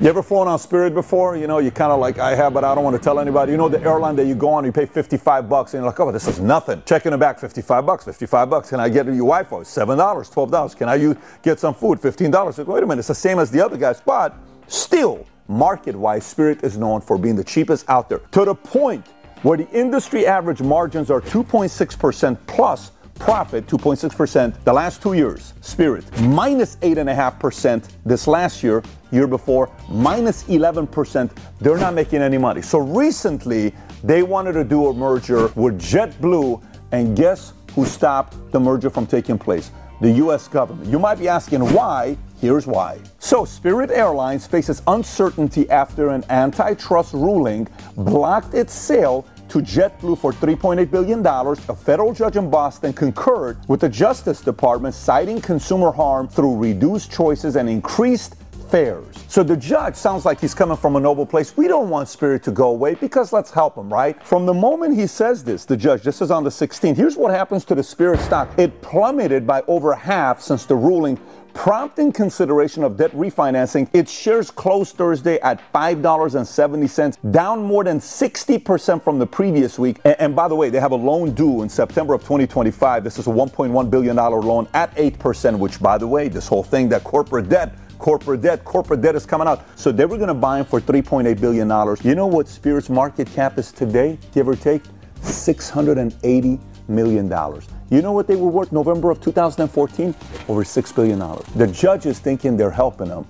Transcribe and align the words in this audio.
You 0.00 0.06
ever 0.08 0.22
flown 0.22 0.48
on 0.48 0.58
Spirit 0.58 0.94
before? 0.94 1.36
You 1.36 1.46
know, 1.46 1.58
you 1.58 1.70
kind 1.70 1.92
of 1.92 2.00
like, 2.00 2.18
I 2.18 2.34
have, 2.34 2.54
but 2.54 2.64
I 2.64 2.74
don't 2.74 2.82
want 2.84 2.96
to 2.96 3.02
tell 3.02 3.20
anybody. 3.20 3.52
You 3.52 3.58
know, 3.58 3.68
the 3.68 3.82
airline 3.82 4.16
that 4.16 4.24
you 4.24 4.34
go 4.34 4.48
on, 4.48 4.64
you 4.64 4.72
pay 4.72 4.86
55 4.86 5.46
bucks, 5.46 5.74
and 5.74 5.82
you're 5.82 5.90
like, 5.90 6.00
oh, 6.00 6.10
this 6.10 6.26
is 6.26 6.40
nothing. 6.40 6.82
Checking 6.86 7.12
the 7.12 7.18
back, 7.18 7.38
55 7.38 7.84
bucks, 7.84 8.06
55 8.06 8.48
bucks. 8.48 8.70
Can 8.70 8.80
I 8.80 8.88
get 8.88 9.04
your 9.04 9.16
Wi-Fi? 9.16 9.56
$7, 9.56 9.96
$12. 9.96 10.76
Can 10.78 10.88
I 10.88 10.94
use, 10.94 11.18
get 11.42 11.60
some 11.60 11.74
food? 11.74 12.00
$15. 12.00 12.32
Like, 12.32 12.66
wait 12.66 12.82
a 12.82 12.86
minute, 12.86 13.00
it's 13.00 13.08
the 13.08 13.14
same 13.14 13.38
as 13.38 13.50
the 13.50 13.62
other 13.62 13.76
guys, 13.76 14.00
but 14.00 14.34
still, 14.68 15.26
market-wise, 15.48 16.24
Spirit 16.24 16.64
is 16.64 16.78
known 16.78 17.02
for 17.02 17.18
being 17.18 17.36
the 17.36 17.44
cheapest 17.44 17.84
out 17.90 18.08
there. 18.08 18.20
To 18.30 18.46
the 18.46 18.54
point 18.54 19.06
where 19.42 19.58
the 19.58 19.68
industry 19.68 20.26
average 20.26 20.62
margins 20.62 21.10
are 21.10 21.20
2.6% 21.20 22.38
plus 22.46 22.92
profit 23.20 23.66
2.6% 23.66 24.64
the 24.64 24.72
last 24.72 25.02
two 25.02 25.12
years 25.12 25.54
spirit 25.60 26.04
minus 26.22 26.76
8.5% 26.76 27.88
this 28.04 28.26
last 28.26 28.62
year 28.62 28.82
year 29.12 29.26
before 29.26 29.70
minus 29.88 30.44
11% 30.44 31.30
they're 31.60 31.76
not 31.76 31.94
making 31.94 32.22
any 32.22 32.38
money. 32.38 32.62
So 32.62 32.78
recently 32.78 33.74
they 34.02 34.22
wanted 34.22 34.54
to 34.54 34.64
do 34.64 34.88
a 34.88 34.94
merger 34.94 35.48
with 35.48 35.78
jetblue 35.78 36.62
and 36.92 37.16
guess 37.16 37.52
who 37.74 37.84
stopped 37.84 38.36
the 38.52 38.58
merger 38.58 38.90
from 38.90 39.06
taking 39.06 39.38
place? 39.38 39.70
The 40.00 40.10
us 40.10 40.48
government. 40.48 40.88
You 40.88 40.98
might 40.98 41.18
be 41.18 41.28
asking 41.28 41.60
why. 41.72 42.16
Here's 42.40 42.66
why. 42.66 42.98
So, 43.18 43.44
Spirit 43.44 43.90
Airlines 43.90 44.46
faces 44.46 44.82
uncertainty 44.86 45.68
after 45.68 46.08
an 46.08 46.24
antitrust 46.30 47.12
ruling 47.12 47.68
blocked 47.96 48.54
its 48.54 48.72
sale 48.72 49.26
to 49.50 49.58
JetBlue 49.58 50.16
for 50.16 50.32
$3.8 50.32 50.90
billion. 50.90 51.26
A 51.26 51.74
federal 51.74 52.12
judge 52.12 52.36
in 52.36 52.48
Boston 52.48 52.92
concurred 52.92 53.58
with 53.68 53.80
the 53.80 53.88
Justice 53.88 54.40
Department, 54.40 54.94
citing 54.94 55.40
consumer 55.40 55.90
harm 55.90 56.28
through 56.28 56.56
reduced 56.56 57.10
choices 57.10 57.56
and 57.56 57.68
increased 57.68 58.36
fares. 58.70 59.24
So 59.28 59.42
the 59.42 59.56
judge 59.56 59.96
sounds 59.96 60.24
like 60.24 60.40
he's 60.40 60.54
coming 60.54 60.76
from 60.76 60.96
a 60.96 61.00
noble 61.00 61.26
place. 61.26 61.56
We 61.56 61.68
don't 61.68 61.90
want 61.90 62.08
Spirit 62.08 62.42
to 62.44 62.50
go 62.50 62.70
away 62.70 62.94
because 62.94 63.32
let's 63.32 63.50
help 63.50 63.76
him, 63.76 63.92
right? 63.92 64.22
From 64.24 64.46
the 64.46 64.54
moment 64.54 64.96
he 64.96 65.06
says 65.06 65.44
this, 65.44 65.64
the 65.64 65.76
judge, 65.76 66.02
this 66.02 66.22
is 66.22 66.30
on 66.30 66.44
the 66.44 66.50
16th, 66.50 66.96
here's 66.96 67.16
what 67.16 67.30
happens 67.30 67.64
to 67.66 67.74
the 67.74 67.82
Spirit 67.82 68.20
stock. 68.20 68.48
It 68.58 68.80
plummeted 68.82 69.46
by 69.46 69.62
over 69.66 69.94
half 69.94 70.40
since 70.40 70.66
the 70.66 70.76
ruling 70.76 71.18
prompting 71.52 72.12
consideration 72.12 72.84
of 72.84 72.96
debt 72.96 73.12
refinancing. 73.12 73.88
Its 73.92 74.12
shares 74.12 74.50
closed 74.50 74.96
Thursday 74.96 75.38
at 75.40 75.60
$5.70, 75.72 77.32
down 77.32 77.62
more 77.62 77.84
than 77.84 77.98
60% 77.98 79.02
from 79.02 79.18
the 79.18 79.26
previous 79.26 79.78
week. 79.78 80.00
And, 80.04 80.16
and, 80.18 80.36
by 80.36 80.48
the 80.48 80.54
way, 80.54 80.70
they 80.70 80.80
have 80.80 80.92
a 80.92 80.96
loan 80.96 81.32
due 81.32 81.62
in 81.62 81.68
September 81.68 82.14
of 82.14 82.22
2025. 82.22 83.04
This 83.04 83.18
is 83.18 83.26
a 83.26 83.30
$1.1 83.30 83.90
billion 83.90 84.16
loan 84.16 84.68
at 84.74 84.94
8%, 84.94 85.58
which, 85.58 85.80
by 85.80 85.98
the 85.98 86.06
way, 86.06 86.28
this 86.28 86.46
whole 86.46 86.62
thing 86.62 86.88
that 86.90 87.04
corporate 87.04 87.48
debt 87.48 87.74
corporate 88.00 88.40
debt. 88.40 88.64
Corporate 88.64 89.00
debt 89.02 89.14
is 89.14 89.24
coming 89.24 89.46
out. 89.46 89.64
So 89.78 89.92
they 89.92 90.06
were 90.06 90.16
going 90.16 90.28
to 90.28 90.34
buy 90.34 90.56
them 90.56 90.66
for 90.66 90.80
$3.8 90.80 91.40
billion. 91.40 91.68
You 92.02 92.14
know 92.16 92.26
what 92.26 92.48
Spirit's 92.48 92.90
market 92.90 93.30
cap 93.30 93.58
is 93.58 93.70
today, 93.70 94.18
give 94.32 94.48
or 94.48 94.56
take? 94.56 94.82
$680 95.20 96.60
million. 96.88 97.62
You 97.90 98.02
know 98.02 98.12
what 98.12 98.26
they 98.26 98.36
were 98.36 98.48
worth 98.48 98.72
November 98.72 99.10
of 99.10 99.20
2014? 99.20 100.14
Over 100.48 100.64
$6 100.64 100.94
billion. 100.94 101.18
The 101.56 101.66
judge 101.66 102.06
is 102.06 102.18
thinking 102.18 102.56
they're 102.56 102.70
helping 102.70 103.08
them, 103.08 103.26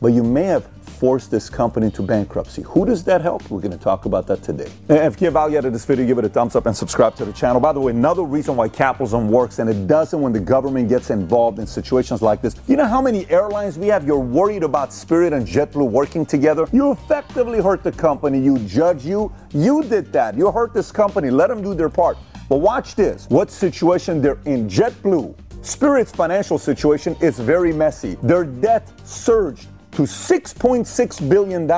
but 0.00 0.08
you 0.08 0.24
may 0.24 0.44
have 0.44 0.68
forced 0.94 1.30
this 1.30 1.50
company 1.50 1.86
into 1.86 2.02
bankruptcy. 2.02 2.62
Who 2.62 2.86
does 2.86 3.04
that 3.04 3.20
help? 3.20 3.50
We're 3.50 3.60
going 3.60 3.76
to 3.76 3.84
talk 3.84 4.06
about 4.06 4.26
that 4.28 4.42
today. 4.42 4.70
If 4.88 5.20
you 5.20 5.26
have 5.26 5.34
value 5.34 5.58
out 5.58 5.64
of 5.64 5.72
this 5.72 5.84
video, 5.84 6.06
give 6.06 6.18
it 6.18 6.24
a 6.24 6.28
thumbs 6.28 6.56
up 6.56 6.66
and 6.66 6.76
subscribe 6.76 7.14
to 7.16 7.24
the 7.24 7.32
channel. 7.32 7.60
By 7.60 7.72
the 7.72 7.80
way, 7.80 7.92
another 7.92 8.22
reason 8.22 8.56
why 8.56 8.68
capitalism 8.68 9.28
works, 9.28 9.58
and 9.58 9.68
it 9.68 9.86
doesn't 9.86 10.20
when 10.20 10.32
the 10.32 10.40
government 10.40 10.88
gets 10.88 11.10
involved 11.10 11.58
in 11.58 11.66
situations 11.66 12.22
like 12.22 12.40
this. 12.40 12.56
You 12.66 12.76
know 12.76 12.86
how 12.86 13.02
many 13.02 13.28
airlines 13.30 13.78
we 13.78 13.88
have? 13.88 14.06
You're 14.06 14.18
worried 14.18 14.62
about 14.62 14.92
Spirit 14.92 15.32
and 15.32 15.46
JetBlue 15.46 15.90
working 15.90 16.24
together. 16.24 16.66
You 16.72 16.92
effectively 16.92 17.60
hurt 17.60 17.82
the 17.82 17.92
company. 17.92 18.38
You 18.38 18.58
judge 18.60 19.04
you. 19.04 19.32
You 19.52 19.82
did 19.82 20.12
that. 20.12 20.36
You 20.36 20.50
hurt 20.50 20.72
this 20.72 20.92
company. 20.92 21.30
Let 21.30 21.48
them 21.48 21.62
do 21.62 21.74
their 21.74 21.88
part. 21.88 22.16
But 22.48 22.58
watch 22.58 22.94
this. 22.94 23.26
What 23.30 23.50
situation 23.50 24.20
they're 24.20 24.38
in? 24.44 24.68
JetBlue. 24.68 25.34
Spirit's 25.62 26.12
financial 26.12 26.58
situation 26.58 27.16
is 27.22 27.38
very 27.38 27.72
messy. 27.72 28.18
Their 28.22 28.44
debt 28.44 28.92
surged 29.06 29.68
to 29.94 30.02
$6.6 30.02 31.28
billion 31.28 31.68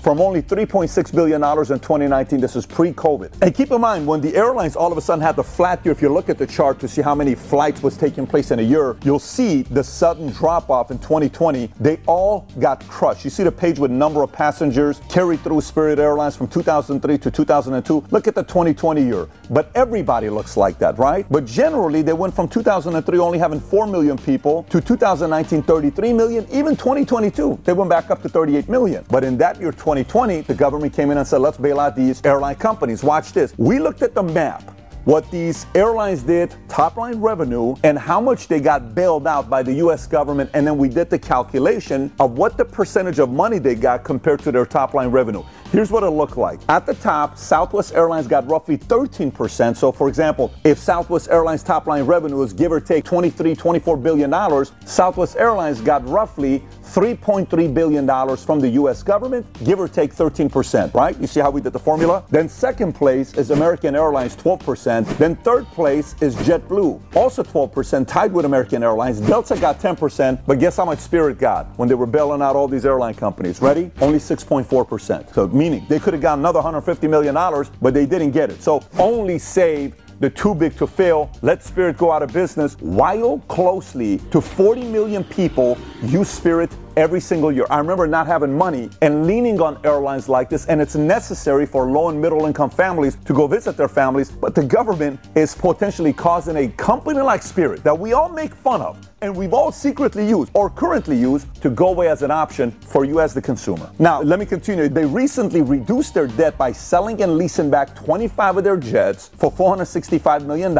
from 0.00 0.20
only 0.20 0.40
$3.6 0.40 1.14
billion 1.14 1.42
in 1.42 1.80
2019. 1.80 2.40
This 2.40 2.54
is 2.54 2.64
pre 2.64 2.92
COVID. 2.92 3.42
And 3.42 3.54
keep 3.54 3.72
in 3.72 3.80
mind, 3.80 4.06
when 4.06 4.20
the 4.20 4.36
airlines 4.36 4.76
all 4.76 4.92
of 4.92 4.98
a 4.98 5.00
sudden 5.00 5.20
had 5.20 5.34
the 5.34 5.42
flat 5.42 5.84
year, 5.84 5.92
if 5.92 6.00
you 6.00 6.08
look 6.08 6.28
at 6.28 6.38
the 6.38 6.46
chart 6.46 6.78
to 6.80 6.88
see 6.88 7.02
how 7.02 7.14
many 7.14 7.34
flights 7.34 7.82
was 7.82 7.96
taking 7.96 8.24
place 8.24 8.52
in 8.52 8.60
a 8.60 8.62
year, 8.62 8.96
you'll 9.02 9.18
see 9.18 9.62
the 9.62 9.82
sudden 9.82 10.30
drop 10.30 10.70
off 10.70 10.92
in 10.92 10.98
2020. 10.98 11.70
They 11.80 11.98
all 12.06 12.46
got 12.60 12.86
crushed. 12.86 13.24
You 13.24 13.30
see 13.30 13.42
the 13.42 13.50
page 13.50 13.80
with 13.80 13.90
number 13.90 14.22
of 14.22 14.30
passengers 14.30 15.00
carried 15.08 15.40
through 15.40 15.60
Spirit 15.60 15.98
Airlines 15.98 16.36
from 16.36 16.46
2003 16.46 17.18
to 17.18 17.30
2002. 17.30 18.04
Look 18.10 18.28
at 18.28 18.36
the 18.36 18.44
2020 18.44 19.02
year. 19.02 19.28
But 19.50 19.72
everybody 19.74 20.30
looks 20.30 20.56
like 20.56 20.78
that, 20.78 20.98
right? 20.98 21.26
But 21.30 21.44
generally, 21.44 22.02
they 22.02 22.12
went 22.12 22.34
from 22.34 22.48
2003 22.48 23.18
only 23.18 23.38
having 23.38 23.58
4 23.58 23.88
million 23.88 24.16
people 24.16 24.62
to 24.70 24.80
2019, 24.80 25.64
33 25.64 26.12
million, 26.12 26.46
even 26.52 26.76
2022. 26.76 27.55
They 27.64 27.72
went 27.72 27.90
back 27.90 28.10
up 28.10 28.22
to 28.22 28.28
38 28.28 28.68
million. 28.68 29.04
But 29.08 29.24
in 29.24 29.36
that 29.38 29.60
year, 29.60 29.72
2020, 29.72 30.42
the 30.42 30.54
government 30.54 30.92
came 30.92 31.10
in 31.10 31.18
and 31.18 31.26
said, 31.26 31.40
let's 31.40 31.58
bail 31.58 31.80
out 31.80 31.96
these 31.96 32.24
airline 32.24 32.56
companies. 32.56 33.02
Watch 33.02 33.32
this. 33.32 33.54
We 33.56 33.78
looked 33.78 34.02
at 34.02 34.14
the 34.14 34.22
map 34.22 34.76
what 35.06 35.30
these 35.30 35.66
airlines 35.76 36.24
did, 36.24 36.52
top 36.68 36.96
line 36.96 37.20
revenue, 37.20 37.76
and 37.84 37.96
how 37.96 38.20
much 38.20 38.48
they 38.48 38.58
got 38.58 38.92
bailed 38.92 39.24
out 39.24 39.48
by 39.48 39.62
the 39.62 39.74
US 39.74 40.04
government. 40.04 40.50
And 40.52 40.66
then 40.66 40.76
we 40.76 40.88
did 40.88 41.10
the 41.10 41.18
calculation 41.18 42.12
of 42.18 42.32
what 42.32 42.56
the 42.56 42.64
percentage 42.64 43.20
of 43.20 43.30
money 43.30 43.60
they 43.60 43.76
got 43.76 44.02
compared 44.02 44.40
to 44.40 44.50
their 44.50 44.66
top 44.66 44.94
line 44.94 45.10
revenue. 45.10 45.44
Here's 45.76 45.90
what 45.90 46.04
it 46.04 46.08
looked 46.08 46.38
like. 46.38 46.58
At 46.70 46.86
the 46.86 46.94
top, 46.94 47.36
Southwest 47.36 47.92
Airlines 47.94 48.26
got 48.26 48.48
roughly 48.48 48.78
13%. 48.78 49.76
So, 49.76 49.92
for 49.92 50.08
example, 50.08 50.50
if 50.64 50.78
Southwest 50.78 51.28
Airlines 51.30 51.62
top 51.62 51.86
line 51.86 52.04
revenue 52.04 52.40
is 52.40 52.54
give 52.54 52.72
or 52.72 52.80
take 52.80 53.04
23, 53.04 53.54
24 53.54 53.98
billion 53.98 54.30
dollars, 54.30 54.72
Southwest 54.86 55.36
Airlines 55.36 55.82
got 55.82 56.02
roughly 56.08 56.64
3.3 56.82 57.74
billion 57.74 58.06
dollars 58.06 58.42
from 58.42 58.58
the 58.58 58.70
US 58.70 59.02
government, 59.02 59.44
give 59.64 59.78
or 59.78 59.86
take 59.86 60.14
13%, 60.14 60.94
right? 60.94 61.20
You 61.20 61.26
see 61.26 61.40
how 61.40 61.50
we 61.50 61.60
did 61.60 61.74
the 61.74 61.78
formula? 61.78 62.24
Then 62.30 62.48
second 62.48 62.94
place 62.94 63.34
is 63.34 63.50
American 63.50 63.94
Airlines 63.94 64.34
12%. 64.36 65.18
Then 65.18 65.36
third 65.36 65.66
place 65.66 66.14
is 66.22 66.34
JetBlue, 66.36 67.02
also 67.14 67.42
12%, 67.42 68.06
tied 68.06 68.32
with 68.32 68.46
American 68.46 68.82
Airlines. 68.82 69.20
Delta 69.20 69.58
got 69.58 69.78
10%, 69.78 70.40
but 70.46 70.58
guess 70.58 70.78
how 70.78 70.86
much 70.86 71.00
Spirit 71.00 71.38
got 71.38 71.66
when 71.76 71.86
they 71.86 71.94
were 71.94 72.06
bailing 72.06 72.40
out 72.40 72.56
all 72.56 72.66
these 72.66 72.86
airline 72.86 73.14
companies? 73.14 73.60
Ready? 73.60 73.90
Only 74.00 74.18
6.4%. 74.18 75.34
So 75.34 75.44
meaning. 75.70 75.86
They 75.88 75.98
could 75.98 76.14
have 76.14 76.22
got 76.22 76.38
another 76.38 76.60
$150 76.60 77.10
million, 77.10 77.34
but 77.82 77.92
they 77.92 78.06
didn't 78.06 78.30
get 78.30 78.50
it. 78.50 78.62
So 78.62 78.82
only 78.98 79.38
save 79.38 79.94
the 80.20 80.30
too 80.30 80.54
big 80.54 80.74
to 80.76 80.86
fail, 80.86 81.30
let 81.42 81.62
Spirit 81.62 81.98
go 81.98 82.10
out 82.10 82.22
of 82.22 82.32
business, 82.32 82.74
while 82.80 83.38
closely 83.48 84.18
to 84.30 84.40
40 84.40 84.84
million 84.84 85.24
people 85.24 85.76
use 86.02 86.28
Spirit 86.28 86.70
every 86.96 87.20
single 87.20 87.52
year. 87.52 87.66
I 87.70 87.78
remember 87.78 88.06
not 88.06 88.26
having 88.26 88.56
money 88.56 88.90
and 89.02 89.26
leaning 89.26 89.60
on 89.60 89.78
airlines 89.84 90.28
like 90.28 90.48
this, 90.48 90.66
and 90.66 90.80
it's 90.80 90.96
necessary 90.96 91.66
for 91.66 91.90
low 91.90 92.08
and 92.08 92.20
middle 92.20 92.46
income 92.46 92.70
families 92.70 93.16
to 93.26 93.34
go 93.34 93.46
visit 93.46 93.76
their 93.76 93.88
families. 93.88 94.30
But 94.30 94.54
the 94.54 94.64
government 94.64 95.20
is 95.34 95.54
potentially 95.54 96.12
causing 96.12 96.56
a 96.56 96.68
company 96.68 97.20
like 97.20 97.42
Spirit 97.42 97.84
that 97.84 97.98
we 97.98 98.12
all 98.12 98.28
make 98.28 98.54
fun 98.54 98.80
of 98.80 98.98
and 99.22 99.34
we've 99.34 99.54
all 99.54 99.72
secretly 99.72 100.28
used 100.28 100.50
or 100.54 100.68
currently 100.68 101.16
use 101.16 101.46
to 101.60 101.70
go 101.70 101.88
away 101.88 102.08
as 102.08 102.22
an 102.22 102.30
option 102.30 102.70
for 102.70 103.04
you 103.04 103.20
as 103.20 103.32
the 103.32 103.40
consumer. 103.40 103.90
Now, 103.98 104.20
let 104.20 104.38
me 104.38 104.46
continue. 104.46 104.88
They 104.88 105.06
recently 105.06 105.62
reduced 105.62 106.14
their 106.14 106.26
debt 106.26 106.58
by 106.58 106.72
selling 106.72 107.22
and 107.22 107.38
leasing 107.38 107.70
back 107.70 107.96
25 107.96 108.58
of 108.58 108.64
their 108.64 108.76
jets 108.76 109.28
for 109.36 109.50
$465 109.50 110.44
million. 110.44 110.74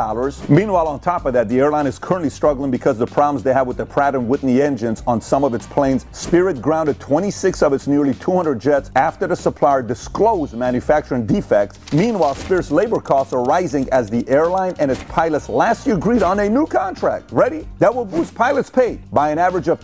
Meanwhile, 0.55 0.87
on 0.87 1.01
top 1.01 1.25
of 1.25 1.33
that, 1.33 1.49
the 1.49 1.59
airline 1.59 1.87
is 1.87 1.99
currently 1.99 2.31
struggling 2.31 2.71
because 2.71 2.99
the 2.99 3.07
problems 3.07 3.43
they 3.43 3.55
have 3.55 3.67
with 3.67 3.79
the 3.79 3.87
Pratt 3.87 4.21
& 4.23 4.23
Whitney 4.23 4.61
engines 4.61 5.03
on 5.07 5.21
some 5.21 5.45
of 5.45 5.55
its 5.55 5.67
planes 5.67 6.07
Spirit 6.13 6.61
grounded 6.61 6.99
26 7.01 7.63
of 7.63 7.73
its 7.73 7.87
nearly 7.87 8.15
200 8.15 8.61
jets 8.61 8.91
after 8.97 9.27
the 9.27 9.37
supplier 9.37 9.83
disclosed 9.83 10.55
manufacturing 10.55 11.27
defects. 11.27 11.79
Meanwhile, 11.93 12.35
Spirit's 12.35 12.71
labor 12.71 13.01
costs 13.01 13.33
are 13.33 13.45
rising 13.45 13.89
as 13.91 14.11
the 14.11 14.29
airline 14.29 14.75
and 14.79 14.91
its 14.91 15.03
pilots 15.05 15.49
last 15.49 15.87
year 15.87 15.97
agreed 15.97 16.23
on 16.23 16.41
a 16.41 16.49
new 16.49 16.67
contract. 16.67 17.33
Ready? 17.33 17.67
That 17.79 17.95
will 17.95 18.05
boost 18.05 18.35
pilots' 18.35 18.71
pay 18.71 18.99
by 19.13 19.31
an 19.31 19.39
average 19.39 19.69
of 19.69 19.81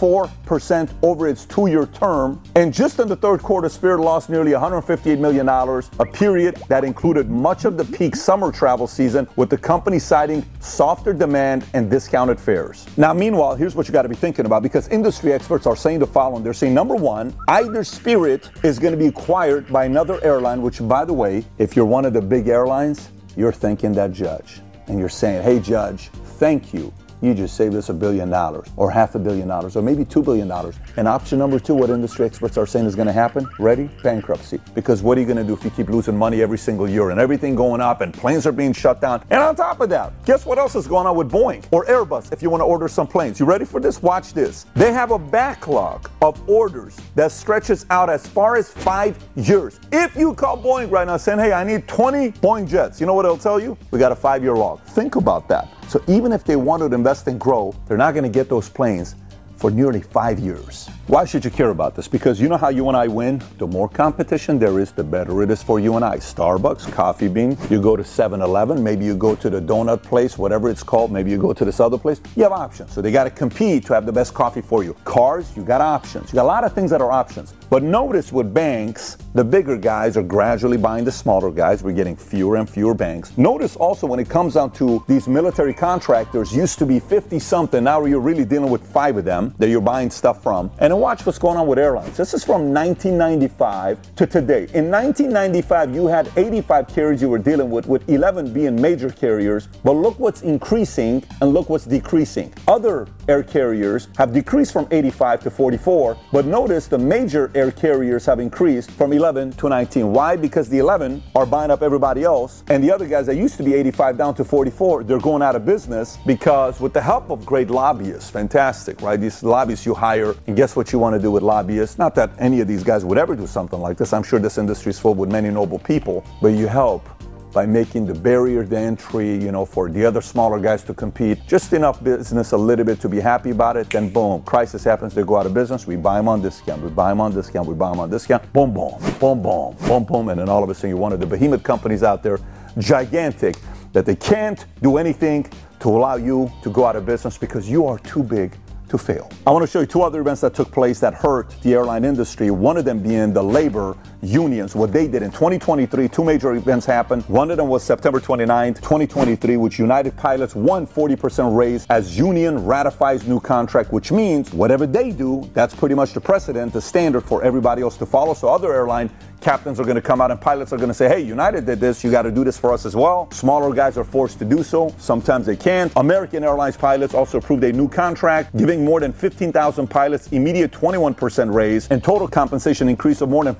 34% 0.00 0.90
over 1.02 1.28
its 1.28 1.46
two 1.46 1.66
year 1.66 1.86
term. 1.86 2.42
And 2.54 2.72
just 2.72 2.98
in 2.98 3.08
the 3.08 3.16
third 3.16 3.42
quarter, 3.42 3.68
Spirit 3.68 4.00
lost 4.00 4.30
nearly 4.30 4.52
$158 4.52 5.18
million, 5.18 5.48
a 5.48 6.06
period 6.12 6.56
that 6.68 6.84
included 6.84 7.30
much 7.30 7.64
of 7.64 7.76
the 7.76 7.84
peak 7.84 8.16
summer 8.16 8.52
travel 8.52 8.86
season, 8.86 9.28
with 9.36 9.50
the 9.50 9.58
company 9.58 9.98
citing 9.98 10.44
softer 10.60 11.12
demand 11.12 11.64
and 11.74 11.90
discounted 11.90 12.38
fares. 12.38 12.86
Now, 12.96 13.12
meanwhile, 13.12 13.54
here's 13.54 13.74
what 13.74 13.86
you 13.88 13.92
got 13.92 14.02
to 14.02 14.08
be 14.08 14.14
thinking 14.14 14.46
about 14.46 14.62
because 14.62 14.88
industry 14.88 15.32
experts 15.32 15.66
are 15.66 15.76
saying 15.76 16.00
the 16.00 16.06
following. 16.06 16.42
They're 16.42 16.52
saying, 16.52 16.74
number 16.74 16.94
one, 16.94 17.34
either 17.48 17.84
Spirit 17.84 18.50
is 18.62 18.78
going 18.78 18.92
to 18.92 18.98
be 18.98 19.06
acquired 19.06 19.72
by 19.72 19.84
another 19.84 20.22
airline, 20.24 20.62
which, 20.62 20.86
by 20.86 21.04
the 21.04 21.12
way, 21.12 21.44
if 21.58 21.76
you're 21.76 21.84
one 21.84 22.04
of 22.04 22.12
the 22.12 22.22
big 22.22 22.48
airlines, 22.48 23.10
you're 23.36 23.52
thanking 23.52 23.92
that 23.92 24.12
judge. 24.12 24.60
And 24.86 24.98
you're 24.98 25.08
saying, 25.08 25.42
hey, 25.42 25.60
judge, 25.60 26.08
thank 26.38 26.74
you 26.74 26.92
you 27.24 27.34
just 27.34 27.56
saved 27.56 27.74
us 27.74 27.88
a 27.88 27.94
billion 27.94 28.30
dollars 28.30 28.68
or 28.76 28.90
half 28.90 29.14
a 29.14 29.18
billion 29.18 29.48
dollars 29.48 29.76
or 29.76 29.82
maybe 29.82 30.04
two 30.04 30.22
billion 30.22 30.48
dollars. 30.48 30.76
And 30.96 31.08
option 31.08 31.38
number 31.38 31.58
two, 31.58 31.74
what 31.74 31.90
industry 31.90 32.26
experts 32.26 32.56
are 32.56 32.66
saying 32.66 32.86
is 32.86 32.94
going 32.94 33.06
to 33.06 33.12
happen? 33.12 33.48
Ready? 33.58 33.88
Bankruptcy. 34.02 34.60
Because 34.74 35.02
what 35.02 35.16
are 35.16 35.20
you 35.20 35.26
going 35.26 35.38
to 35.38 35.44
do 35.44 35.54
if 35.54 35.64
you 35.64 35.70
keep 35.70 35.88
losing 35.88 36.16
money 36.16 36.42
every 36.42 36.58
single 36.58 36.88
year 36.88 37.10
and 37.10 37.18
everything 37.18 37.54
going 37.54 37.80
up 37.80 38.00
and 38.00 38.12
planes 38.12 38.46
are 38.46 38.52
being 38.52 38.72
shut 38.72 39.00
down? 39.00 39.24
And 39.30 39.40
on 39.42 39.56
top 39.56 39.80
of 39.80 39.88
that, 39.90 40.12
guess 40.24 40.44
what 40.44 40.58
else 40.58 40.74
is 40.74 40.86
going 40.86 41.06
on 41.06 41.16
with 41.16 41.30
Boeing 41.30 41.64
or 41.70 41.84
Airbus 41.86 42.32
if 42.32 42.42
you 42.42 42.50
want 42.50 42.60
to 42.60 42.66
order 42.66 42.88
some 42.88 43.06
planes? 43.06 43.40
You 43.40 43.46
ready 43.46 43.64
for 43.64 43.80
this? 43.80 44.02
Watch 44.02 44.32
this. 44.34 44.66
They 44.74 44.92
have 44.92 45.10
a 45.10 45.18
backlog 45.18 46.10
of 46.28 46.48
orders 46.48 46.96
that 47.14 47.30
stretches 47.30 47.86
out 47.90 48.08
as 48.08 48.26
far 48.26 48.56
as 48.56 48.70
five 48.70 49.16
years. 49.36 49.78
If 49.92 50.16
you 50.16 50.34
call 50.34 50.56
Boeing 50.56 50.90
right 50.90 51.06
now 51.06 51.16
saying, 51.16 51.38
hey, 51.38 51.52
I 51.52 51.64
need 51.64 51.86
20 51.86 52.32
Boeing 52.40 52.68
jets, 52.68 53.00
you 53.00 53.06
know 53.06 53.14
what 53.14 53.24
it'll 53.24 53.36
tell 53.36 53.60
you? 53.60 53.76
We 53.90 53.98
got 53.98 54.12
a 54.12 54.16
five 54.16 54.42
year 54.42 54.54
log. 54.54 54.80
Think 54.82 55.16
about 55.16 55.48
that. 55.48 55.68
So 55.88 56.02
even 56.08 56.32
if 56.32 56.44
they 56.44 56.56
wanted 56.56 56.90
to 56.90 56.94
invest 56.94 57.28
and 57.28 57.38
grow, 57.38 57.74
they're 57.86 57.98
not 57.98 58.12
going 58.12 58.24
to 58.24 58.30
get 58.30 58.48
those 58.48 58.68
planes 58.68 59.16
for 59.64 59.70
nearly 59.70 60.02
five 60.02 60.38
years. 60.38 60.90
Why 61.06 61.24
should 61.24 61.42
you 61.42 61.50
care 61.50 61.70
about 61.70 61.94
this? 61.94 62.06
Because 62.06 62.38
you 62.38 62.48
know 62.48 62.58
how 62.58 62.68
you 62.68 62.86
and 62.88 62.96
I 62.96 63.06
win? 63.06 63.42
The 63.56 63.66
more 63.66 63.88
competition 63.88 64.58
there 64.58 64.78
is, 64.78 64.92
the 64.92 65.02
better 65.02 65.42
it 65.42 65.50
is 65.50 65.62
for 65.62 65.80
you 65.80 65.96
and 65.96 66.04
I. 66.04 66.18
Starbucks, 66.18 66.92
Coffee 66.92 67.28
Bean, 67.28 67.56
you 67.70 67.80
go 67.80 67.96
to 67.96 68.04
7 68.04 68.42
Eleven, 68.42 68.82
maybe 68.84 69.06
you 69.06 69.16
go 69.16 69.34
to 69.34 69.48
the 69.48 69.62
donut 69.62 70.02
place, 70.02 70.36
whatever 70.36 70.68
it's 70.68 70.82
called, 70.82 71.10
maybe 71.10 71.30
you 71.30 71.38
go 71.38 71.54
to 71.54 71.64
this 71.64 71.80
other 71.80 71.96
place. 71.96 72.20
You 72.36 72.42
have 72.42 72.52
options. 72.52 72.92
So 72.92 73.00
they 73.00 73.10
got 73.10 73.24
to 73.24 73.30
compete 73.30 73.86
to 73.86 73.94
have 73.94 74.04
the 74.04 74.12
best 74.12 74.34
coffee 74.34 74.60
for 74.60 74.84
you. 74.84 74.92
Cars, 75.04 75.50
you 75.56 75.62
got 75.62 75.80
options. 75.80 76.30
You 76.30 76.36
got 76.36 76.44
a 76.44 76.52
lot 76.56 76.64
of 76.64 76.74
things 76.74 76.90
that 76.90 77.00
are 77.00 77.10
options. 77.10 77.54
But 77.70 77.82
notice 77.82 78.32
with 78.32 78.52
banks, 78.52 79.16
the 79.32 79.44
bigger 79.44 79.78
guys 79.78 80.18
are 80.18 80.22
gradually 80.22 80.76
buying 80.76 81.04
the 81.04 81.12
smaller 81.12 81.50
guys. 81.50 81.82
We're 81.82 81.92
getting 81.92 82.16
fewer 82.16 82.56
and 82.56 82.68
fewer 82.68 82.94
banks. 82.94 83.36
Notice 83.38 83.76
also 83.76 84.06
when 84.06 84.20
it 84.20 84.28
comes 84.28 84.54
down 84.54 84.72
to 84.72 85.02
these 85.08 85.26
military 85.26 85.72
contractors, 85.72 86.54
used 86.54 86.78
to 86.80 86.86
be 86.86 87.00
50 87.00 87.38
something. 87.38 87.82
Now 87.82 88.04
you're 88.04 88.20
really 88.20 88.44
dealing 88.44 88.70
with 88.70 88.86
five 88.86 89.16
of 89.16 89.24
them 89.24 89.53
that 89.58 89.68
you're 89.68 89.80
buying 89.80 90.10
stuff 90.10 90.42
from. 90.42 90.70
And 90.78 90.98
watch 90.98 91.26
what's 91.26 91.38
going 91.38 91.56
on 91.56 91.66
with 91.66 91.78
airlines. 91.78 92.16
This 92.16 92.34
is 92.34 92.44
from 92.44 92.72
1995 92.72 94.16
to 94.16 94.26
today. 94.26 94.66
In 94.74 94.90
1995, 94.90 95.94
you 95.94 96.06
had 96.06 96.30
85 96.36 96.88
carriers 96.88 97.22
you 97.22 97.28
were 97.28 97.38
dealing 97.38 97.70
with, 97.70 97.86
with 97.86 98.08
11 98.08 98.52
being 98.52 98.80
major 98.80 99.10
carriers. 99.10 99.68
But 99.82 99.92
look 99.92 100.18
what's 100.18 100.42
increasing 100.42 101.22
and 101.40 101.52
look 101.52 101.68
what's 101.68 101.84
decreasing. 101.84 102.52
Other 102.66 103.06
air 103.28 103.42
carriers 103.42 104.08
have 104.16 104.32
decreased 104.32 104.72
from 104.72 104.88
85 104.90 105.40
to 105.44 105.50
44, 105.50 106.16
but 106.32 106.46
notice 106.46 106.86
the 106.86 106.98
major 106.98 107.50
air 107.54 107.70
carriers 107.70 108.26
have 108.26 108.40
increased 108.40 108.90
from 108.90 109.12
11 109.12 109.52
to 109.52 109.68
19. 109.68 110.12
Why? 110.12 110.36
Because 110.36 110.68
the 110.68 110.78
11 110.78 111.22
are 111.34 111.46
buying 111.46 111.70
up 111.70 111.82
everybody 111.82 112.24
else, 112.24 112.64
and 112.68 112.82
the 112.82 112.90
other 112.90 113.06
guys 113.06 113.26
that 113.26 113.36
used 113.36 113.56
to 113.56 113.62
be 113.62 113.74
85 113.74 114.18
down 114.18 114.34
to 114.34 114.44
44, 114.44 115.04
they're 115.04 115.18
going 115.18 115.42
out 115.42 115.56
of 115.56 115.64
business 115.64 116.18
because 116.26 116.80
with 116.80 116.92
the 116.92 117.00
help 117.00 117.30
of 117.30 117.44
great 117.46 117.70
lobbyists, 117.70 118.30
fantastic, 118.30 119.00
right? 119.00 119.20
These 119.20 119.42
lobbyists 119.44 119.86
you 119.86 119.94
hire, 119.94 120.34
and 120.46 120.56
guess 120.56 120.74
what? 120.74 120.92
you 120.92 120.98
want 120.98 121.14
to 121.14 121.20
do 121.20 121.30
with 121.30 121.42
lobbyists. 121.42 121.98
Not 121.98 122.14
that 122.14 122.30
any 122.38 122.60
of 122.60 122.68
these 122.68 122.82
guys 122.82 123.04
would 123.04 123.18
ever 123.18 123.34
do 123.34 123.46
something 123.46 123.80
like 123.80 123.96
this. 123.96 124.12
I'm 124.12 124.22
sure 124.22 124.38
this 124.38 124.58
industry 124.58 124.90
is 124.90 124.98
full 124.98 125.14
with 125.14 125.30
many 125.30 125.50
noble 125.50 125.78
people, 125.78 126.24
but 126.40 126.48
you 126.48 126.66
help 126.66 127.08
by 127.52 127.64
making 127.64 128.04
the 128.04 128.14
barrier 128.14 128.64
to 128.64 128.76
entry, 128.76 129.32
you 129.32 129.52
know, 129.52 129.64
for 129.64 129.88
the 129.88 130.04
other 130.04 130.20
smaller 130.20 130.58
guys 130.58 130.82
to 130.82 130.92
compete, 130.92 131.38
just 131.46 131.72
enough 131.72 132.02
business 132.02 132.50
a 132.50 132.56
little 132.56 132.84
bit 132.84 133.00
to 133.00 133.08
be 133.08 133.20
happy 133.20 133.50
about 133.50 133.76
it. 133.76 133.88
Then 133.88 134.10
boom, 134.10 134.42
crisis 134.42 134.82
happens, 134.82 135.14
they 135.14 135.22
go 135.22 135.36
out 135.36 135.46
of 135.46 135.54
business. 135.54 135.86
We 135.86 135.94
buy 135.96 136.16
them 136.16 136.28
on 136.28 136.42
discount, 136.42 136.82
we 136.82 136.90
buy 136.90 137.10
them 137.10 137.20
on 137.20 137.32
discount, 137.32 137.68
we 137.68 137.74
buy 137.74 137.90
them 137.90 138.00
on 138.00 138.10
discount. 138.10 138.52
Boom, 138.52 138.74
boom, 138.74 138.98
boom, 139.20 139.40
boom, 139.40 139.76
boom, 139.86 140.04
boom, 140.04 140.28
and 140.30 140.40
then 140.40 140.48
all 140.48 140.64
of 140.64 140.70
a 140.70 140.74
sudden 140.74 140.90
you're 140.90 140.98
one 140.98 141.12
of 141.12 141.20
the 141.20 141.26
behemoth 141.26 141.62
companies 141.62 142.02
out 142.02 142.22
there, 142.22 142.38
gigantic, 142.78 143.56
that 143.92 144.04
they 144.04 144.16
can't 144.16 144.66
do 144.82 144.96
anything 144.96 145.46
to 145.78 145.88
allow 145.88 146.16
you 146.16 146.50
to 146.62 146.70
go 146.70 146.84
out 146.84 146.96
of 146.96 147.06
business 147.06 147.38
because 147.38 147.70
you 147.70 147.86
are 147.86 147.98
too 148.00 148.22
big 148.22 148.58
to 148.94 148.98
fail. 148.98 149.28
I 149.44 149.50
want 149.50 149.64
to 149.64 149.70
show 149.70 149.80
you 149.80 149.86
two 149.86 150.02
other 150.02 150.20
events 150.20 150.40
that 150.42 150.54
took 150.54 150.70
place 150.70 151.00
that 151.00 151.14
hurt 151.14 151.50
the 151.62 151.74
airline 151.74 152.04
industry, 152.04 152.50
one 152.50 152.76
of 152.76 152.84
them 152.84 153.00
being 153.00 153.32
the 153.32 153.42
labor 153.42 153.96
unions, 154.22 154.74
what 154.74 154.92
they 154.92 155.08
did 155.08 155.22
in 155.22 155.30
2023. 155.30 156.08
Two 156.08 156.24
major 156.24 156.54
events 156.54 156.86
happened. 156.86 157.24
One 157.24 157.50
of 157.50 157.56
them 157.56 157.68
was 157.68 157.82
September 157.82 158.20
29th, 158.20 158.76
2023, 158.76 159.56
which 159.56 159.78
United 159.78 160.16
Pilots 160.16 160.54
won 160.54 160.86
40% 160.86 161.56
raise 161.56 161.86
as 161.90 162.16
union 162.16 162.64
ratifies 162.64 163.26
new 163.26 163.40
contract, 163.40 163.92
which 163.92 164.12
means 164.12 164.52
whatever 164.52 164.86
they 164.86 165.10
do, 165.10 165.50
that's 165.54 165.74
pretty 165.74 165.96
much 165.96 166.12
the 166.12 166.20
precedent, 166.20 166.72
the 166.72 166.80
standard 166.80 167.22
for 167.22 167.42
everybody 167.42 167.82
else 167.82 167.96
to 167.96 168.06
follow. 168.06 168.32
So 168.32 168.48
other 168.48 168.72
airline 168.72 169.10
captains 169.44 169.78
are 169.78 169.84
going 169.84 169.94
to 169.94 170.02
come 170.02 170.22
out 170.22 170.30
and 170.30 170.40
pilots 170.40 170.72
are 170.72 170.78
going 170.78 170.88
to 170.88 170.94
say, 170.94 171.06
hey, 171.06 171.20
United 171.20 171.66
did 171.66 171.78
this, 171.78 172.02
you 172.02 172.10
got 172.10 172.22
to 172.22 172.30
do 172.30 172.44
this 172.44 172.56
for 172.56 172.72
us 172.72 172.86
as 172.86 172.96
well. 172.96 173.30
Smaller 173.30 173.74
guys 173.74 173.98
are 173.98 174.04
forced 174.04 174.38
to 174.38 174.44
do 174.44 174.62
so. 174.62 174.92
Sometimes 174.98 175.44
they 175.44 175.54
can't. 175.54 175.92
American 175.96 176.42
Airlines 176.42 176.78
pilots 176.78 177.12
also 177.12 177.38
approved 177.38 177.62
a 177.62 177.72
new 177.72 177.86
contract, 177.86 178.56
giving 178.56 178.84
more 178.84 179.00
than 179.00 179.12
15,000 179.12 179.86
pilots 179.86 180.28
immediate 180.28 180.72
21% 180.72 181.52
raise 181.52 181.86
and 181.88 182.02
total 182.02 182.26
compensation 182.26 182.88
increase 182.88 183.20
of 183.20 183.28
more 183.28 183.44
than 183.44 183.54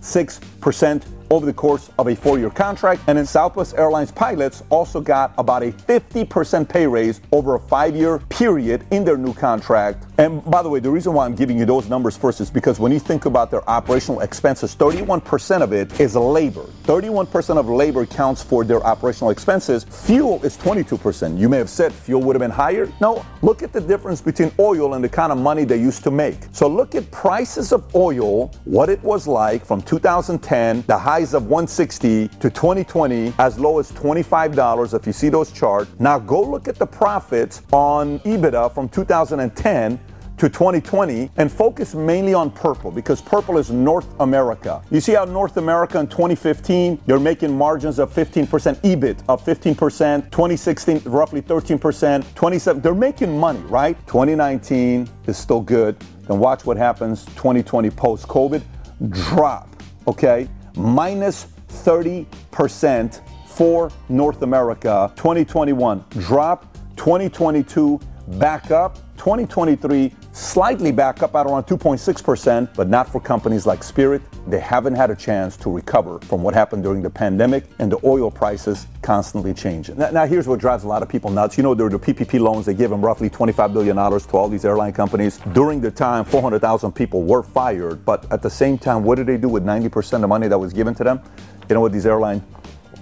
46% 0.00 1.04
over 1.30 1.46
the 1.46 1.52
course 1.52 1.90
of 1.98 2.08
a 2.08 2.16
four 2.16 2.38
year 2.38 2.50
contract. 2.50 3.02
And 3.06 3.18
then 3.18 3.26
Southwest 3.26 3.74
Airlines 3.76 4.10
pilots 4.10 4.62
also 4.70 5.00
got 5.00 5.34
about 5.38 5.62
a 5.62 5.72
50% 5.72 6.68
pay 6.68 6.86
raise 6.86 7.20
over 7.32 7.54
a 7.54 7.60
five 7.60 7.94
year 7.94 8.18
period 8.30 8.86
in 8.90 9.04
their 9.04 9.16
new 9.16 9.34
contract. 9.34 10.04
And 10.18 10.44
by 10.44 10.62
the 10.62 10.68
way, 10.68 10.80
the 10.80 10.90
reason 10.90 11.12
why 11.12 11.26
I'm 11.26 11.34
giving 11.34 11.58
you 11.58 11.64
those 11.64 11.88
numbers 11.88 12.16
first 12.16 12.40
is 12.40 12.50
because 12.50 12.80
when 12.80 12.90
you 12.90 12.98
think 12.98 13.26
about 13.26 13.50
their 13.50 13.68
operational 13.68 14.20
expenses, 14.20 14.74
31% 14.74 15.62
of 15.62 15.72
it 15.72 16.00
is 16.00 16.16
labor. 16.16 16.64
31% 16.84 17.56
of 17.56 17.68
labor 17.68 18.04
counts 18.04 18.42
for 18.42 18.64
their 18.64 18.82
operational 18.84 19.30
expenses. 19.30 19.84
Fuel 19.84 20.42
is 20.44 20.56
22%. 20.56 21.38
You 21.38 21.48
may 21.48 21.58
have 21.58 21.70
said 21.70 21.92
fuel 21.92 22.22
would 22.22 22.34
have 22.34 22.40
been 22.40 22.50
higher. 22.50 22.90
No, 23.00 23.24
look 23.42 23.62
at 23.62 23.72
the 23.72 23.80
difference 23.80 24.20
between 24.20 24.50
oil 24.58 24.94
and 24.94 25.04
the 25.04 25.08
kind 25.08 25.30
of 25.30 25.38
money 25.38 25.64
they 25.64 25.78
used 25.78 26.02
to 26.04 26.10
make. 26.10 26.38
So 26.52 26.66
look 26.66 26.94
at 26.94 27.08
prices 27.10 27.72
of 27.72 27.94
oil, 27.94 28.50
what 28.64 28.88
it 28.88 29.02
was 29.04 29.28
like 29.28 29.64
from 29.64 29.82
2010, 29.88 30.84
the 30.86 30.98
highs 30.98 31.32
of 31.32 31.44
160 31.44 32.28
to 32.28 32.50
2020 32.50 33.32
as 33.38 33.58
low 33.58 33.78
as 33.78 33.90
$25 33.92 34.92
if 34.92 35.06
you 35.06 35.14
see 35.14 35.30
those 35.30 35.50
charts. 35.50 35.90
Now 35.98 36.18
go 36.18 36.42
look 36.42 36.68
at 36.68 36.76
the 36.76 36.86
profits 36.86 37.62
on 37.72 38.18
EBITDA 38.20 38.74
from 38.74 38.90
2010 38.90 39.98
to 40.36 40.48
2020 40.50 41.30
and 41.38 41.50
focus 41.50 41.94
mainly 41.94 42.34
on 42.34 42.50
purple 42.50 42.90
because 42.90 43.22
purple 43.22 43.56
is 43.56 43.70
North 43.70 44.06
America. 44.20 44.82
You 44.90 45.00
see 45.00 45.14
how 45.14 45.24
North 45.24 45.56
America 45.56 45.98
in 45.98 46.06
2015, 46.06 47.00
they're 47.06 47.18
making 47.18 47.56
margins 47.56 47.98
of 47.98 48.12
15%, 48.12 48.46
EBIT 48.82 49.22
of 49.26 49.42
15%, 49.42 50.30
2016, 50.30 51.00
roughly 51.06 51.40
13%, 51.40 52.34
27, 52.34 52.82
they're 52.82 52.94
making 52.94 53.38
money, 53.38 53.60
right? 53.60 53.96
2019 54.06 55.08
is 55.26 55.38
still 55.38 55.62
good. 55.62 55.98
Then 56.26 56.38
watch 56.38 56.66
what 56.66 56.76
happens 56.76 57.24
2020 57.24 57.88
post 57.88 58.28
COVID, 58.28 58.62
drop, 59.08 59.68
okay? 60.08 60.48
minus 60.74 61.46
30% 61.68 63.20
for 63.46 63.90
North 64.08 64.42
America. 64.42 65.12
2021 65.16 66.04
drop, 66.10 66.72
2022 66.96 68.00
back 68.38 68.70
up, 68.70 68.96
2023 69.16 70.14
slightly 70.32 70.92
back 70.92 71.22
up 71.22 71.34
at 71.34 71.46
around 71.46 71.64
2.6%, 71.64 72.74
but 72.74 72.88
not 72.88 73.10
for 73.10 73.20
companies 73.20 73.66
like 73.66 73.82
Spirit. 73.82 74.22
They 74.46 74.60
haven't 74.60 74.94
had 74.94 75.10
a 75.10 75.16
chance 75.16 75.56
to 75.58 75.70
recover 75.70 76.18
from 76.20 76.42
what 76.42 76.54
happened 76.54 76.82
during 76.82 77.02
the 77.02 77.10
pandemic 77.10 77.64
and 77.78 77.92
the 77.92 77.98
oil 78.04 78.30
prices 78.30 78.86
constantly 79.02 79.52
changing. 79.52 79.98
Now, 79.98 80.10
now 80.10 80.26
here's 80.26 80.48
what 80.48 80.60
drives 80.60 80.84
a 80.84 80.88
lot 80.88 81.02
of 81.02 81.08
people 81.08 81.30
nuts. 81.30 81.56
You 81.56 81.62
know, 81.62 81.74
there 81.74 81.86
are 81.86 81.90
the 81.90 81.98
PPP 81.98 82.40
loans, 82.40 82.64
they 82.64 82.74
give 82.74 82.90
them 82.90 83.04
roughly 83.04 83.28
$25 83.28 83.72
billion 83.72 83.96
to 83.96 84.36
all 84.36 84.48
these 84.48 84.64
airline 84.64 84.92
companies. 84.92 85.38
During 85.52 85.80
the 85.80 85.90
time, 85.90 86.24
400,000 86.24 86.92
people 86.92 87.22
were 87.22 87.42
fired, 87.42 88.04
but 88.04 88.30
at 88.32 88.42
the 88.42 88.50
same 88.50 88.78
time, 88.78 89.04
what 89.04 89.16
did 89.16 89.26
they 89.26 89.36
do 89.36 89.48
with 89.48 89.64
90% 89.64 90.12
of 90.14 90.20
the 90.22 90.28
money 90.28 90.48
that 90.48 90.58
was 90.58 90.72
given 90.72 90.94
to 90.94 91.04
them? 91.04 91.20
You 91.68 91.74
know 91.74 91.80
what 91.80 91.92
these 91.92 92.06
airline 92.06 92.42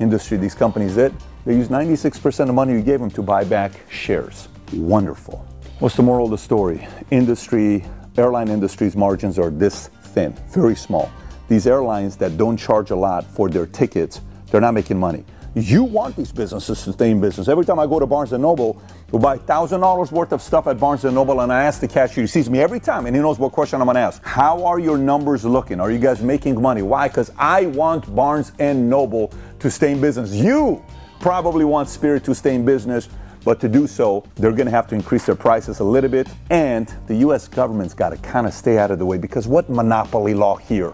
industry, 0.00 0.38
these 0.38 0.55
companies 0.55 0.97
did? 0.97 1.14
They 1.45 1.55
used 1.55 1.71
96% 1.71 2.40
of 2.40 2.47
the 2.49 2.52
money 2.52 2.73
you 2.73 2.83
gave 2.83 2.99
them 2.99 3.11
to 3.12 3.23
buy 3.23 3.45
back 3.45 3.73
shares. 3.88 4.49
Wonderful. 4.73 5.47
What's 5.78 5.95
the 5.95 6.02
moral 6.02 6.25
of 6.25 6.33
the 6.33 6.38
story? 6.38 6.88
Industry, 7.12 7.85
airline 8.16 8.49
industry's 8.49 8.97
margins 8.97 9.38
are 9.38 9.50
this 9.50 9.88
thin, 10.02 10.33
very 10.49 10.75
small. 10.75 11.11
These 11.49 11.67
airlines 11.67 12.17
that 12.17 12.37
don't 12.37 12.57
charge 12.57 12.91
a 12.91 12.97
lot 12.97 13.25
for 13.25 13.49
their 13.49 13.67
tickets, 13.67 14.21
they're 14.50 14.61
not 14.61 14.75
making 14.75 14.99
money. 14.99 15.25
You 15.55 15.85
want 15.85 16.17
these 16.17 16.33
businesses 16.33 16.85
to 16.85 16.93
stay 16.93 17.11
in 17.11 17.19
business. 17.19 17.49
Every 17.49 17.65
time 17.65 17.79
I 17.79 17.87
go 17.87 17.99
to 17.99 18.05
Barnes 18.05 18.31
& 18.33 18.33
Noble 18.33 18.83
to 19.11 19.19
buy 19.19 19.38
$1,000 19.38 20.12
worth 20.12 20.33
of 20.33 20.43
stuff 20.43 20.67
at 20.67 20.79
Barnes 20.79 21.05
& 21.05 21.05
Noble 21.05 21.41
and 21.41 21.50
I 21.50 21.65
ask 21.65 21.81
the 21.81 21.88
cashier, 21.88 22.25
he 22.25 22.26
sees 22.26 22.50
me 22.50 22.59
every 22.61 22.79
time 22.79 23.07
and 23.07 23.17
he 23.17 23.23
knows 23.23 23.38
what 23.38 23.53
question 23.53 23.81
I'm 23.81 23.87
going 23.87 23.95
to 23.95 24.00
ask. 24.00 24.23
How 24.23 24.67
are 24.67 24.79
your 24.79 24.99
numbers 24.99 25.47
looking? 25.47 25.81
Are 25.81 25.91
you 25.91 25.99
guys 25.99 26.21
making 26.21 26.61
money? 26.61 26.83
Why? 26.83 27.09
Because 27.09 27.33
I 27.38 27.67
want 27.67 28.15
Barnes 28.15 28.53
& 28.55 28.61
Noble 28.61 29.33
to 29.61 29.71
stay 29.71 29.93
in 29.93 30.00
business. 30.00 30.35
You 30.35 30.85
probably 31.21 31.65
want 31.65 31.88
Spirit 31.88 32.23
to 32.25 32.35
stay 32.35 32.55
in 32.55 32.67
business. 32.67 33.09
But 33.43 33.61
to 33.61 33.69
do 33.69 33.87
so, 33.87 34.25
they're 34.35 34.53
going 34.53 34.67
to 34.67 34.73
have 34.73 34.88
to 34.88 34.95
increase 34.95 35.25
their 35.25 35.37
prices 35.37 35.79
a 35.79 35.85
little 35.85 36.11
bit. 36.11 36.29
And 36.50 36.93
the 37.07 37.15
US 37.29 37.47
government's 37.49 37.95
got 37.95 38.11
to 38.11 38.17
kind 38.17 38.47
of 38.47 38.53
stay 38.53 38.76
out 38.76 38.91
of 38.91 38.99
the 38.99 39.07
way 39.07 39.17
because 39.17 39.47
what 39.47 39.71
monopoly 39.71 40.35
law 40.35 40.57
here? 40.57 40.93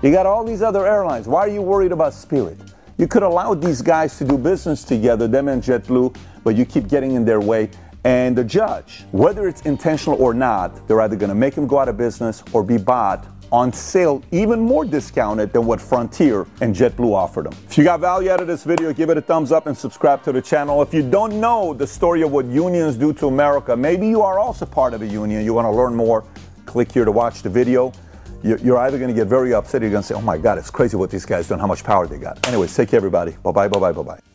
You 0.00 0.12
got 0.12 0.26
all 0.26 0.44
these 0.44 0.62
other 0.62 0.86
airlines. 0.86 1.26
Why 1.26 1.40
are 1.40 1.48
you 1.48 1.60
worried 1.60 1.90
about 1.90 2.14
Spirit? 2.14 2.56
You 2.98 3.08
could 3.08 3.24
allow 3.24 3.54
these 3.54 3.82
guys 3.82 4.16
to 4.18 4.24
do 4.24 4.38
business 4.38 4.84
together, 4.84 5.26
them 5.26 5.48
and 5.48 5.60
JetBlue, 5.60 6.16
but 6.44 6.54
you 6.54 6.64
keep 6.64 6.86
getting 6.86 7.16
in 7.16 7.24
their 7.24 7.40
way. 7.40 7.70
And 8.04 8.38
the 8.38 8.44
judge, 8.44 9.04
whether 9.10 9.48
it's 9.48 9.62
intentional 9.62 10.22
or 10.22 10.32
not, 10.34 10.86
they're 10.86 11.00
either 11.00 11.16
going 11.16 11.30
to 11.30 11.34
make 11.34 11.52
him 11.52 11.66
go 11.66 11.80
out 11.80 11.88
of 11.88 11.96
business 11.96 12.44
or 12.52 12.62
be 12.62 12.78
bought 12.78 13.26
on 13.50 13.72
sale, 13.72 14.22
even 14.30 14.60
more 14.60 14.84
discounted 14.84 15.52
than 15.52 15.66
what 15.66 15.80
Frontier 15.80 16.46
and 16.60 16.76
JetBlue 16.76 17.12
offered 17.12 17.46
them. 17.46 17.54
If 17.66 17.76
you 17.76 17.82
got 17.82 17.98
value 17.98 18.30
out 18.30 18.40
of 18.40 18.46
this 18.46 18.62
video, 18.62 18.92
give 18.92 19.10
it 19.10 19.16
a 19.16 19.20
thumbs 19.20 19.50
up 19.50 19.66
and 19.66 19.76
subscribe 19.76 20.22
to 20.24 20.32
the 20.32 20.42
channel. 20.42 20.80
If 20.80 20.94
you 20.94 21.02
don't 21.02 21.40
know 21.40 21.74
the 21.74 21.88
story 21.88 22.22
of 22.22 22.30
what 22.30 22.46
unions 22.46 22.96
do 22.96 23.12
to 23.14 23.26
America, 23.26 23.76
maybe 23.76 24.06
you 24.06 24.22
are 24.22 24.38
also 24.38 24.64
part 24.64 24.94
of 24.94 25.02
a 25.02 25.06
union, 25.06 25.44
you 25.44 25.54
want 25.54 25.64
to 25.64 25.72
learn 25.72 25.96
more, 25.96 26.24
click 26.66 26.92
here 26.92 27.04
to 27.04 27.10
watch 27.10 27.42
the 27.42 27.50
video. 27.50 27.92
You're 28.42 28.78
either 28.78 28.98
going 28.98 29.08
to 29.08 29.14
get 29.14 29.26
very 29.26 29.52
upset 29.52 29.82
or 29.82 29.86
you're 29.86 29.92
going 29.92 30.02
to 30.02 30.06
say, 30.06 30.14
oh 30.14 30.20
my 30.20 30.38
God, 30.38 30.58
it's 30.58 30.70
crazy 30.70 30.96
what 30.96 31.10
these 31.10 31.26
guys 31.26 31.48
do 31.48 31.54
and 31.54 31.60
how 31.60 31.66
much 31.66 31.82
power 31.82 32.06
they 32.06 32.18
got. 32.18 32.46
Anyways, 32.46 32.74
take 32.74 32.88
care, 32.88 32.98
everybody. 32.98 33.32
Bye 33.42 33.52
bye, 33.52 33.68
bye 33.68 33.80
bye, 33.80 33.92
bye 33.92 34.02
bye. 34.02 34.27